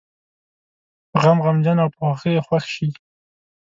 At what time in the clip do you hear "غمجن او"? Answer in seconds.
1.45-1.89